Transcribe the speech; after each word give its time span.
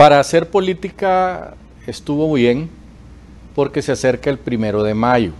Para 0.00 0.18
hacer 0.18 0.48
política 0.48 1.56
estuvo 1.86 2.32
bien 2.32 2.70
porque 3.54 3.82
se 3.82 3.92
acerca 3.92 4.30
el 4.30 4.38
primero 4.38 4.82
de 4.82 4.94
mayo. 4.94 5.32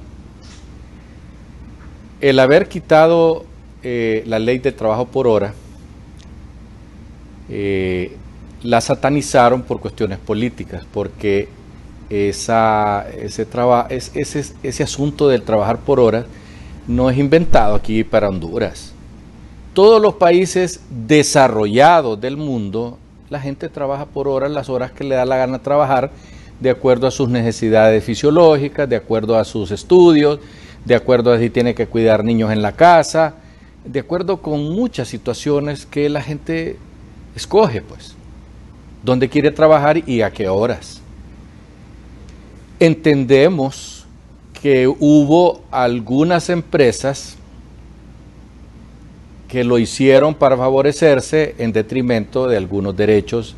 El 2.20 2.38
haber 2.38 2.68
quitado 2.68 3.46
eh, 3.82 4.22
la 4.26 4.38
ley 4.38 4.58
de 4.58 4.70
trabajo 4.70 5.06
por 5.06 5.26
hora, 5.26 5.54
eh, 7.48 8.18
la 8.62 8.82
satanizaron 8.82 9.62
por 9.62 9.80
cuestiones 9.80 10.18
políticas, 10.18 10.84
porque 10.92 11.48
esa, 12.10 13.08
ese, 13.16 13.46
ese, 14.12 14.44
ese 14.62 14.82
asunto 14.82 15.26
del 15.28 15.40
trabajar 15.40 15.78
por 15.78 15.98
horas 15.98 16.26
no 16.86 17.08
es 17.08 17.16
inventado 17.16 17.76
aquí 17.76 18.04
para 18.04 18.28
Honduras. 18.28 18.92
Todos 19.72 20.02
los 20.02 20.16
países 20.16 20.82
desarrollados 20.90 22.20
del 22.20 22.36
mundo, 22.36 22.98
la 23.30 23.40
gente 23.40 23.68
trabaja 23.68 24.06
por 24.06 24.26
horas, 24.26 24.50
las 24.50 24.68
horas 24.68 24.90
que 24.90 25.04
le 25.04 25.14
da 25.14 25.24
la 25.24 25.36
gana 25.36 25.60
trabajar, 25.60 26.10
de 26.58 26.68
acuerdo 26.68 27.06
a 27.06 27.12
sus 27.12 27.28
necesidades 27.28 28.02
fisiológicas, 28.04 28.88
de 28.88 28.96
acuerdo 28.96 29.38
a 29.38 29.44
sus 29.44 29.70
estudios, 29.70 30.40
de 30.84 30.96
acuerdo 30.96 31.32
a 31.32 31.38
si 31.38 31.48
tiene 31.48 31.74
que 31.74 31.86
cuidar 31.86 32.24
niños 32.24 32.50
en 32.50 32.60
la 32.60 32.72
casa, 32.72 33.34
de 33.84 34.00
acuerdo 34.00 34.42
con 34.42 34.74
muchas 34.74 35.08
situaciones 35.08 35.86
que 35.86 36.08
la 36.08 36.20
gente 36.20 36.76
escoge, 37.36 37.82
pues, 37.82 38.14
dónde 39.04 39.28
quiere 39.28 39.52
trabajar 39.52 40.08
y 40.08 40.22
a 40.22 40.32
qué 40.32 40.48
horas. 40.48 41.00
Entendemos 42.80 44.06
que 44.60 44.88
hubo 44.88 45.62
algunas 45.70 46.50
empresas 46.50 47.36
que 49.50 49.64
lo 49.64 49.80
hicieron 49.80 50.36
para 50.36 50.56
favorecerse 50.56 51.56
en 51.58 51.72
detrimento 51.72 52.46
de 52.46 52.56
algunos 52.56 52.96
derechos 52.96 53.56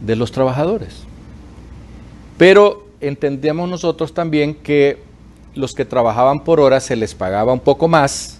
de 0.00 0.16
los 0.16 0.32
trabajadores. 0.32 1.02
Pero 2.38 2.86
entendemos 3.02 3.68
nosotros 3.68 4.14
también 4.14 4.54
que 4.54 4.98
los 5.54 5.74
que 5.74 5.84
trabajaban 5.84 6.42
por 6.42 6.58
hora 6.58 6.80
se 6.80 6.96
les 6.96 7.14
pagaba 7.14 7.52
un 7.52 7.60
poco 7.60 7.86
más 7.86 8.38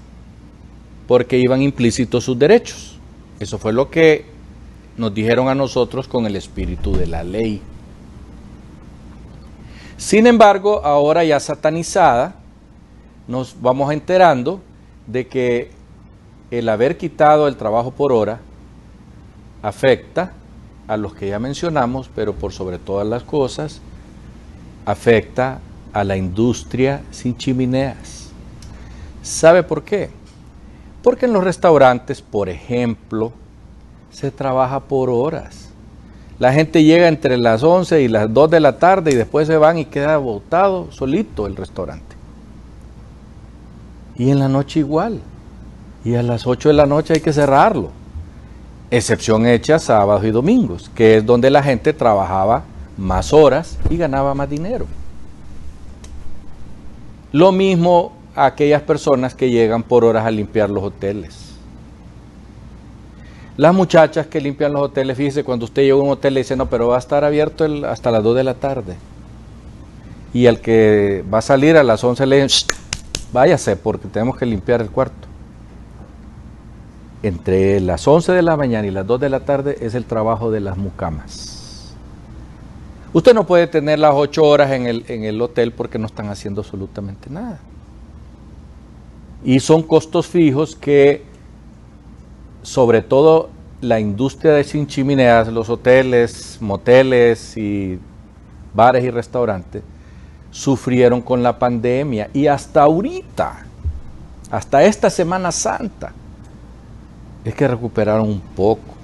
porque 1.07 1.37
iban 1.37 1.61
implícitos 1.61 2.25
sus 2.25 2.39
derechos. 2.39 2.99
Eso 3.41 3.59
fue 3.59 3.75
lo 3.75 3.91
que 3.91 4.25
nos 4.97 5.13
dijeron 5.13 5.51
a 5.51 5.55
nosotros 5.55 6.09
con 6.09 6.25
el 6.25 6.35
espíritu 6.35 6.97
de 6.97 7.07
la 7.07 7.23
ley. 7.23 7.61
Sin 9.99 10.27
embargo, 10.27 10.81
ahora 10.83 11.25
ya 11.25 11.41
satanizada, 11.41 12.37
nos 13.29 13.55
vamos 13.61 13.93
enterando 13.93 14.63
de 15.07 15.27
que 15.27 15.80
el 16.51 16.69
haber 16.69 16.97
quitado 16.97 17.47
el 17.49 17.57
trabajo 17.57 17.91
por 17.91 18.13
hora 18.13 18.41
afecta 19.63 20.33
a 20.89 20.97
los 20.97 21.15
que 21.15 21.29
ya 21.29 21.39
mencionamos, 21.39 22.11
pero 22.15 22.35
por 22.35 22.53
sobre 22.53 22.79
todas 22.79 23.07
las 23.07 23.23
cosas, 23.23 23.81
afecta 24.85 25.61
a 25.93 26.03
la 26.03 26.17
industria 26.17 27.03
sin 27.11 27.37
chimeneas. 27.37 28.31
¿Sabe 29.23 29.63
por 29.63 29.85
qué? 29.85 30.11
Porque 31.03 31.27
en 31.27 31.33
los 31.33 31.45
restaurantes, 31.45 32.21
por 32.23 32.49
ejemplo, 32.49 33.33
se 34.11 34.31
trabaja 34.31 34.81
por 34.81 35.11
horas. 35.11 35.71
La 36.41 36.53
gente 36.53 36.83
llega 36.83 37.07
entre 37.07 37.37
las 37.37 37.63
11 37.63 38.03
y 38.03 38.09
las 38.09 38.33
2 38.33 38.51
de 38.51 38.61
la 38.61 38.79
tarde 38.79 39.13
y 39.13 39.15
después 39.15 39.47
se 39.47 39.59
van 39.59 39.79
y 39.79 39.85
queda 39.85 40.17
botado 40.17 40.91
solito 40.91 41.47
el 41.47 41.55
restaurante. 41.55 42.17
Y 44.17 44.31
en 44.31 44.39
la 44.39 44.49
noche 44.49 44.81
igual. 44.81 45.21
Y 46.05 46.15
a 46.15 46.23
las 46.23 46.47
8 46.47 46.71
de 46.71 46.75
la 46.75 46.87
noche 46.87 47.15
hay 47.15 47.21
que 47.21 47.33
cerrarlo. 47.33 47.91
Excepción 48.91 49.47
hecha 49.47 49.79
sábados 49.79 50.25
y 50.25 50.31
domingos, 50.31 50.91
que 50.95 51.19
es 51.19 51.27
donde 51.27 51.51
la 51.51 51.63
gente 51.63 51.93
trabajaba 51.93 52.65
más 52.97 53.33
horas 53.33 53.79
y 53.89 53.97
ganaba 53.97 54.35
más 54.35 54.49
dinero. 54.49 54.87
Lo 57.33 57.53
mismo 57.53 58.13
a 58.35 58.47
aquellas 58.47 58.83
personas 58.83 59.35
que 59.35 59.51
llegan 59.51 59.83
por 59.83 60.05
horas 60.05 60.27
a 60.27 60.31
limpiar 60.31 60.71
los 60.71 60.83
hoteles. 60.83 61.51
Las 63.57 63.75
muchachas 63.75 64.27
que 64.27 64.41
limpian 64.41 64.73
los 64.73 64.83
hoteles, 64.83 65.17
fíjese, 65.17 65.45
cuando 65.45 65.67
usted 65.67 65.83
llega 65.83 65.95
a 65.95 65.99
un 65.99 66.11
hotel 66.11 66.35
le 66.35 66.41
dice, 66.41 66.57
no, 66.57 66.67
pero 66.67 66.89
va 66.89 66.97
a 66.97 66.99
estar 66.99 67.25
abierto 67.25 67.67
hasta 67.87 68.11
las 68.11 68.23
2 68.23 68.37
de 68.37 68.45
la 68.45 68.55
tarde. 68.55 68.97
Y 70.33 70.47
el 70.47 70.61
que 70.61 71.25
va 71.33 71.39
a 71.39 71.43
salir 71.43 71.77
a 71.77 71.83
las 71.83 72.03
11 72.03 72.27
le 72.27 72.43
dice, 72.43 72.67
váyase 73.33 73.77
porque 73.77 74.09
tenemos 74.09 74.37
que 74.37 74.47
limpiar 74.47 74.81
el 74.81 74.91
cuarto. 74.91 75.30
Entre 77.23 77.81
las 77.81 78.09
11 78.09 78.33
de 78.33 78.43
la 78.43 78.57
mañana 78.57 78.87
y 78.87 78.91
las 78.91 79.07
2 79.07 79.21
de 79.21 79.29
la 79.29 79.41
tarde 79.41 79.77
es 79.81 79.95
el 79.95 80.07
trabajo 80.07 80.51
de 80.51 80.61
las 80.61 80.79
mucamas. 80.79 81.95
Usted 83.13 83.35
no 83.35 83.47
puede 83.47 83.67
tener 83.67 83.99
las 83.99 84.15
ocho 84.15 84.45
horas 84.45 84.71
en 84.71 84.87
el, 84.87 85.05
en 85.09 85.25
el 85.25 85.41
hotel 85.43 85.73
porque 85.73 85.99
no 85.99 86.07
están 86.07 86.29
haciendo 86.29 86.61
absolutamente 86.61 87.29
nada. 87.29 87.59
Y 89.45 89.61
son 89.61 89.83
costos 89.83 90.27
fijos 90.29 90.77
que, 90.77 91.25
sobre 92.63 93.03
todo 93.03 93.51
la 93.81 93.99
industria 93.99 94.53
de 94.53 94.65
sin 94.65 94.87
chimeneas, 94.87 95.49
los 95.49 95.69
hoteles, 95.69 96.59
moteles 96.61 97.57
y 97.57 97.99
bares 98.73 99.05
y 99.05 99.11
restaurantes, 99.11 99.83
sufrieron 100.51 101.21
con 101.21 101.43
la 101.43 101.59
pandemia. 101.59 102.31
Y 102.33 102.47
hasta 102.47 102.83
ahorita, 102.83 103.67
hasta 104.51 104.85
esta 104.85 105.11
Semana 105.11 105.51
Santa, 105.51 106.13
es 107.45 107.55
que 107.55 107.67
recuperaron 107.67 108.29
un 108.29 108.41
poco. 108.41 108.95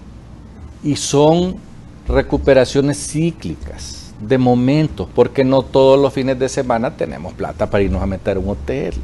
Y 0.83 0.97
son 0.97 1.57
recuperaciones 2.07 2.99
cíclicas, 2.99 4.15
de 4.21 4.39
momentos, 4.39 5.09
porque 5.15 5.45
no 5.45 5.63
todos 5.63 6.01
los 6.01 6.13
fines 6.13 6.39
de 6.39 6.49
semana 6.49 6.97
tenemos 6.97 7.35
plata 7.35 7.69
para 7.69 7.83
irnos 7.83 8.03
a 8.03 8.07
meter 8.07 8.37
a 8.37 8.41
un 8.41 8.51
hotel, 8.51 8.95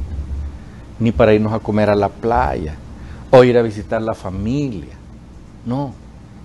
ni 0.99 1.11
para 1.11 1.33
irnos 1.33 1.53
a 1.53 1.59
comer 1.59 1.89
a 1.89 1.95
la 1.95 2.09
playa, 2.09 2.75
o 3.29 3.43
ir 3.43 3.57
a 3.57 3.61
visitar 3.61 4.01
la 4.01 4.13
familia. 4.13 4.93
No. 5.65 5.93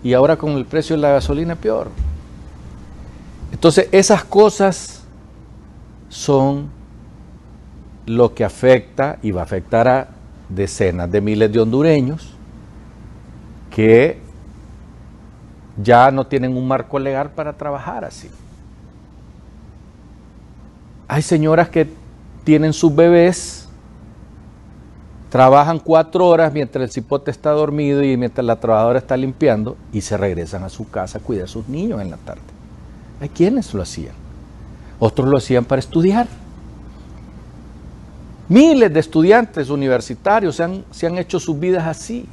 Y 0.02 0.12
ahora 0.12 0.36
con 0.36 0.52
el 0.52 0.64
precio 0.64 0.96
de 0.96 1.02
la 1.02 1.10
gasolina 1.10 1.56
peor. 1.56 1.90
Entonces 3.52 3.88
esas 3.92 4.24
cosas 4.24 5.02
son 6.08 6.68
lo 8.06 8.34
que 8.34 8.44
afecta 8.44 9.18
y 9.22 9.30
va 9.30 9.42
a 9.42 9.44
afectar 9.44 9.88
a 9.88 10.08
decenas 10.48 11.10
de 11.10 11.20
miles 11.20 11.52
de 11.52 11.60
hondureños 11.60 12.37
que 13.78 14.18
ya 15.80 16.10
no 16.10 16.26
tienen 16.26 16.56
un 16.56 16.66
marco 16.66 16.98
legal 16.98 17.30
para 17.30 17.52
trabajar 17.52 18.04
así. 18.04 18.28
Hay 21.06 21.22
señoras 21.22 21.68
que 21.68 21.88
tienen 22.42 22.72
sus 22.72 22.92
bebés, 22.92 23.68
trabajan 25.30 25.78
cuatro 25.78 26.26
horas 26.26 26.52
mientras 26.52 26.82
el 26.82 26.90
cipote 26.90 27.30
está 27.30 27.52
dormido 27.52 28.02
y 28.02 28.16
mientras 28.16 28.44
la 28.44 28.56
trabajadora 28.56 28.98
está 28.98 29.16
limpiando 29.16 29.76
y 29.92 30.00
se 30.00 30.16
regresan 30.16 30.64
a 30.64 30.70
su 30.70 30.90
casa 30.90 31.18
a 31.18 31.20
cuidar 31.20 31.44
a 31.44 31.46
sus 31.46 31.68
niños 31.68 32.00
en 32.00 32.10
la 32.10 32.16
tarde. 32.16 32.42
Hay 33.20 33.28
quienes 33.28 33.72
lo 33.74 33.82
hacían. 33.82 34.16
Otros 34.98 35.28
lo 35.28 35.36
hacían 35.36 35.64
para 35.64 35.78
estudiar. 35.78 36.26
Miles 38.48 38.92
de 38.92 38.98
estudiantes 38.98 39.70
universitarios 39.70 40.56
se 40.56 40.64
han, 40.64 40.84
se 40.90 41.06
han 41.06 41.16
hecho 41.16 41.38
sus 41.38 41.60
vidas 41.60 41.86
así. 41.86 42.28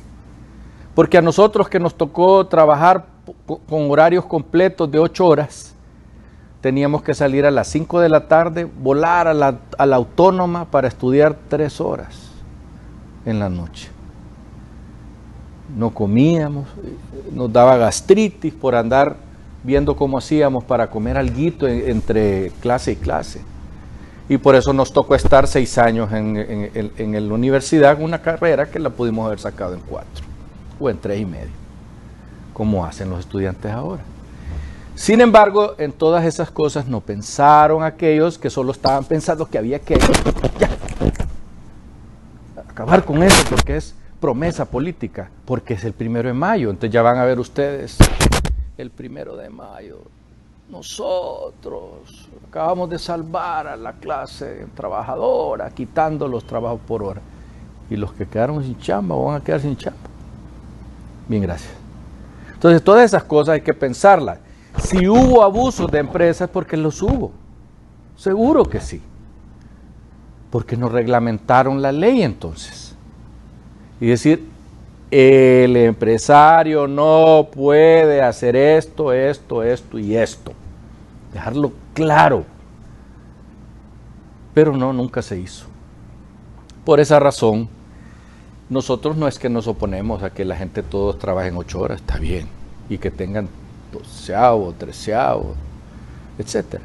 Porque 0.95 1.17
a 1.17 1.21
nosotros 1.21 1.67
que 1.67 1.79
nos 1.79 1.93
tocó 1.93 2.47
trabajar 2.47 3.05
con 3.45 3.89
horarios 3.89 4.25
completos 4.25 4.89
de 4.91 4.99
ocho 4.99 5.27
horas. 5.27 5.73
Teníamos 6.61 7.03
que 7.03 7.13
salir 7.13 7.45
a 7.45 7.51
las 7.51 7.67
5 7.67 7.99
de 7.99 8.09
la 8.09 8.27
tarde, 8.27 8.65
volar 8.65 9.27
a 9.27 9.33
la, 9.33 9.59
autónoma 9.95 10.65
para 10.65 10.87
estudiar 10.87 11.35
tres 11.47 11.79
horas 11.79 12.31
en 13.25 13.39
la 13.39 13.49
noche. 13.49 13.89
No 15.77 15.91
comíamos, 15.91 16.67
nos 17.31 17.51
daba 17.51 17.77
gastritis 17.77 18.53
por 18.53 18.75
andar 18.75 19.17
viendo 19.63 19.95
cómo 19.95 20.17
hacíamos 20.17 20.63
para 20.63 20.89
comer 20.89 21.17
algo 21.17 21.67
entre 21.67 22.51
clase 22.61 22.93
y 22.93 22.95
clase. 22.95 23.41
Y 24.27 24.37
por 24.37 24.55
eso 24.55 24.73
nos 24.73 24.91
tocó 24.91 25.13
estar 25.13 25.45
seis 25.45 25.77
años 25.77 26.11
en 26.11 27.27
la 27.27 27.33
universidad, 27.33 28.01
una 28.01 28.21
carrera 28.21 28.65
que 28.65 28.79
la 28.79 28.89
pudimos 28.89 29.27
haber 29.27 29.39
sacado 29.39 29.75
en 29.75 29.81
cuatro 29.81 30.34
o 30.79 30.89
en 30.89 30.97
tres 30.97 31.19
y 31.19 31.25
medio 31.25 31.65
como 32.55 32.85
hacen 32.85 33.09
los 33.09 33.19
estudiantes 33.19 33.69
ahora. 33.69 34.01
Sin 34.95 35.19
embargo, 35.19 35.75
en 35.77 35.91
todas 35.91 36.23
esas 36.23 36.49
cosas 36.49 36.87
no 36.87 37.01
pensaron 37.01 37.83
aquellos 37.83 38.37
que 38.37 38.49
solo 38.49 38.71
estaban 38.71 39.03
pensando 39.03 39.45
que 39.45 39.57
había 39.57 39.77
que 39.77 39.99
acabar 42.57 43.03
con 43.03 43.21
eso 43.21 43.43
porque 43.49 43.75
es 43.75 43.93
promesa 44.21 44.63
política, 44.63 45.29
porque 45.43 45.73
es 45.73 45.83
el 45.83 45.91
primero 45.91 46.29
de 46.29 46.33
mayo. 46.33 46.69
Entonces 46.69 46.93
ya 46.93 47.01
van 47.01 47.17
a 47.17 47.25
ver 47.25 47.41
ustedes 47.41 47.97
el 48.77 48.89
primero 48.89 49.35
de 49.35 49.49
mayo. 49.49 49.97
Nosotros 50.69 52.29
acabamos 52.47 52.89
de 52.89 52.99
salvar 52.99 53.67
a 53.67 53.75
la 53.75 53.91
clase 53.91 54.65
trabajadora, 54.75 55.71
quitando 55.71 56.25
los 56.29 56.45
trabajos 56.45 56.79
por 56.87 57.03
hora. 57.03 57.21
Y 57.89 57.97
los 57.97 58.13
que 58.13 58.25
quedaron 58.25 58.63
sin 58.63 58.79
chamba 58.79 59.13
van 59.13 59.41
a 59.41 59.43
quedar 59.43 59.59
sin 59.59 59.75
chamba. 59.75 60.14
Bien, 61.27 61.41
gracias. 61.41 61.71
Entonces, 62.53 62.83
todas 62.83 63.05
esas 63.05 63.23
cosas 63.23 63.53
hay 63.53 63.61
que 63.61 63.73
pensarlas. 63.73 64.39
Si 64.79 65.07
hubo 65.07 65.43
abusos 65.43 65.89
de 65.89 65.99
empresas, 65.99 66.49
porque 66.49 66.77
los 66.77 67.01
hubo. 67.01 67.31
Seguro 68.15 68.65
que 68.65 68.79
sí. 68.79 69.01
Porque 70.49 70.77
no 70.77 70.89
reglamentaron 70.89 71.81
la 71.81 71.91
ley 71.91 72.21
entonces. 72.21 72.95
Y 73.99 74.07
decir, 74.07 74.47
el 75.11 75.75
empresario 75.77 76.87
no 76.87 77.47
puede 77.51 78.21
hacer 78.21 78.55
esto, 78.55 79.13
esto, 79.13 79.63
esto 79.63 79.99
y 79.99 80.15
esto. 80.15 80.51
Dejarlo 81.33 81.73
claro. 81.93 82.45
Pero 84.53 84.75
no, 84.75 84.93
nunca 84.93 85.21
se 85.21 85.37
hizo. 85.37 85.65
Por 86.83 86.99
esa 86.99 87.19
razón, 87.19 87.69
nosotros 88.69 89.15
no 89.15 89.27
es 89.27 89.37
que 89.37 89.47
nos 89.47 89.67
oponemos 89.67 90.23
a 90.23 90.31
que 90.31 90.43
la 90.43 90.55
gente 90.55 90.81
todos 90.81 91.19
trabajen 91.19 91.55
ocho 91.55 91.79
horas, 91.79 92.01
está 92.01 92.17
bien, 92.17 92.47
y 92.89 92.97
que 92.97 93.11
tengan 93.11 93.47
doceavo, 93.93 94.73
treceavo, 94.73 95.53
etc. 96.39 96.79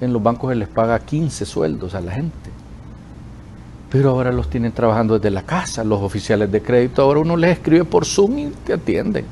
En 0.00 0.14
los 0.14 0.22
bancos 0.22 0.50
se 0.50 0.56
les 0.56 0.68
paga 0.68 0.98
15 0.98 1.44
sueldos 1.44 1.94
a 1.94 2.00
la 2.00 2.12
gente. 2.12 2.50
Pero 3.90 4.10
ahora 4.10 4.32
los 4.32 4.48
tienen 4.48 4.72
trabajando 4.72 5.18
desde 5.18 5.30
la 5.30 5.42
casa, 5.42 5.84
los 5.84 6.00
oficiales 6.00 6.50
de 6.50 6.62
crédito. 6.62 7.02
Ahora 7.02 7.20
uno 7.20 7.36
les 7.36 7.58
escribe 7.58 7.84
por 7.84 8.06
Zoom 8.06 8.38
y 8.38 8.46
te 8.64 8.72
atienden. 8.72 9.26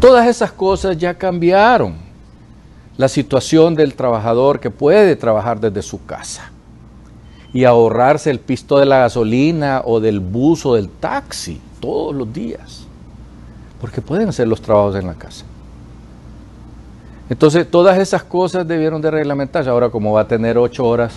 Todas 0.00 0.26
esas 0.26 0.50
cosas 0.50 0.98
ya 0.98 1.14
cambiaron. 1.14 1.94
La 2.98 3.08
situación 3.08 3.74
del 3.74 3.94
trabajador 3.94 4.58
que 4.58 4.70
puede 4.70 5.14
trabajar 5.14 5.60
desde 5.60 5.80
su 5.80 6.04
casa 6.04 6.50
y 7.56 7.64
ahorrarse 7.64 8.30
el 8.30 8.38
pisto 8.38 8.78
de 8.78 8.84
la 8.84 8.98
gasolina 8.98 9.80
o 9.86 9.98
del 9.98 10.20
bus 10.20 10.66
o 10.66 10.74
del 10.74 10.90
taxi 10.90 11.58
todos 11.80 12.14
los 12.14 12.30
días. 12.30 12.86
Porque 13.80 14.02
pueden 14.02 14.28
hacer 14.28 14.46
los 14.46 14.60
trabajos 14.60 14.94
en 14.94 15.06
la 15.06 15.14
casa. 15.14 15.46
Entonces, 17.30 17.66
todas 17.70 17.96
esas 17.96 18.22
cosas 18.24 18.68
debieron 18.68 19.00
de 19.00 19.10
reglamentarse. 19.10 19.70
Ahora, 19.70 19.88
como 19.88 20.12
va 20.12 20.20
a 20.20 20.28
tener 20.28 20.58
ocho 20.58 20.84
horas 20.84 21.14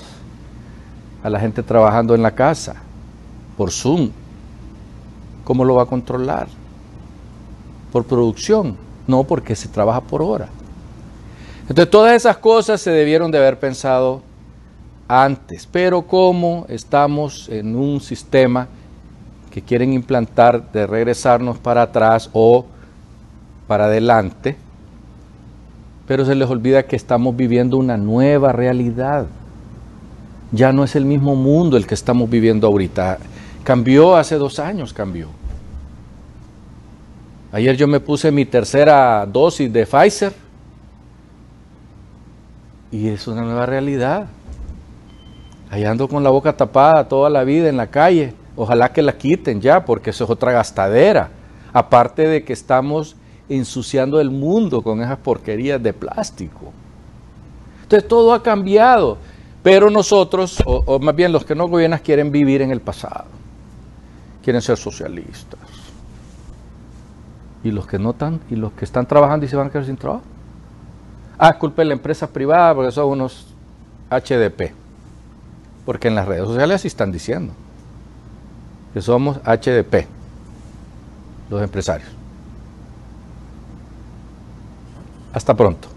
a 1.24 1.30
la 1.30 1.42
gente 1.42 1.62
trabajando 1.62 2.16
en 2.16 2.22
la 2.22 2.32
casa 2.32 2.76
por 3.58 3.70
Zoom, 3.70 4.10
¿cómo 5.44 5.66
lo 5.66 5.76
va 5.76 5.84
a 5.84 5.88
controlar? 5.88 6.48
Por 7.92 8.06
producción, 8.06 8.78
no 9.08 9.26
porque 9.26 9.58
se 9.58 9.68
trabaja 9.68 10.00
por 10.00 10.22
hora. 10.22 10.48
Entonces, 11.64 11.92
todas 11.92 12.16
esas 12.16 12.38
cosas 12.38 12.80
se 12.80 12.92
debieron 12.92 13.30
de 13.30 13.40
haber 13.40 13.60
pensado 13.60 14.29
antes, 15.10 15.68
pero 15.70 16.04
como 16.04 16.66
estamos 16.70 17.50
en 17.50 17.76
un 17.76 18.00
sistema 18.00 18.68
que 19.52 19.64
quieren 19.64 19.92
implantar 19.92 20.72
de 20.72 20.86
regresarnos 20.86 21.58
para 21.58 21.82
atrás 21.82 22.30
o 22.32 22.66
para 23.68 23.86
adelante, 23.86 24.56
pero 26.08 26.26
se 26.26 26.36
les 26.36 26.48
olvida 26.48 26.84
que 26.84 26.96
estamos 26.96 27.36
viviendo 27.36 27.78
una 27.78 27.98
nueva 27.98 28.52
realidad. 28.52 29.26
Ya 30.52 30.72
no 30.72 30.84
es 30.84 30.96
el 30.96 31.06
mismo 31.06 31.36
mundo 31.36 31.76
el 31.76 31.86
que 31.86 31.96
estamos 31.96 32.30
viviendo 32.30 32.68
ahorita. 32.68 33.18
Cambió 33.64 34.16
hace 34.16 34.36
dos 34.36 34.60
años, 34.60 34.94
cambió. 34.94 35.28
Ayer 37.52 37.76
yo 37.76 37.88
me 37.88 38.00
puse 38.00 38.32
mi 38.32 38.46
tercera 38.46 39.26
dosis 39.26 39.74
de 39.74 39.86
Pfizer 39.86 40.34
y 42.92 43.08
es 43.08 43.28
una 43.28 43.42
nueva 43.42 43.66
realidad. 43.66 44.28
Ahí 45.70 45.86
ando 45.86 46.08
con 46.08 46.24
la 46.24 46.30
boca 46.30 46.56
tapada 46.56 47.08
toda 47.08 47.30
la 47.30 47.44
vida 47.44 47.70
en 47.70 47.78
la 47.78 47.88
calle. 47.88 48.34
Ojalá 48.56 48.92
que 48.92 49.02
la 49.02 49.18
quiten 49.18 49.62
ya, 49.62 49.86
porque 49.86 50.10
eso 50.10 50.24
es 50.24 50.30
otra 50.30 50.52
gastadera. 50.52 51.30
Aparte 51.72 52.28
de 52.28 52.44
que 52.44 52.54
estamos 52.54 53.16
ensuciando 53.48 54.20
el 54.20 54.32
mundo 54.32 54.82
con 54.82 55.02
esas 55.02 55.18
porquerías 55.18 55.82
de 55.82 55.94
plástico. 55.94 56.72
Entonces 57.84 58.08
todo 58.08 58.34
ha 58.34 58.44
cambiado, 58.44 59.18
pero 59.64 59.90
nosotros, 59.90 60.62
o, 60.66 61.00
más 61.00 61.16
bien 61.16 61.32
los 61.32 61.44
que 61.44 61.56
no 61.56 61.68
gobiernan, 61.68 62.00
quieren 62.00 62.32
vivir 62.32 62.62
en 62.62 62.72
el 62.72 62.82
pasado, 62.82 63.26
quieren 64.44 64.62
ser 64.62 64.78
socialistas. 64.78 65.60
Y 67.64 67.72
los 67.72 67.88
que 67.88 67.98
no 68.00 68.12
están, 68.12 68.40
y 68.50 68.56
los 68.56 68.72
que 68.74 68.86
están 68.86 69.06
trabajando 69.08 69.46
y 69.46 69.50
se 69.50 69.56
van 69.56 69.68
a 69.68 69.70
quedar 69.72 69.86
sin 69.86 69.98
trabajo. 69.98 70.24
Ah, 71.38 71.58
culpe 71.58 71.84
la 71.84 71.94
empresa 71.94 72.28
privada 72.28 72.76
porque 72.76 72.92
son 72.92 73.10
unos 73.10 73.48
HDP. 74.10 74.79
Porque 75.90 76.08
en 76.08 76.14
las 76.14 76.28
redes 76.28 76.46
sociales 76.46 76.76
así 76.76 76.88
están 76.88 77.12
diciendo 77.12 77.52
que 78.94 79.02
somos 79.02 79.38
HDP, 79.38 80.06
los 81.50 81.64
empresarios. 81.64 82.12
Hasta 85.34 85.56
pronto. 85.56 85.88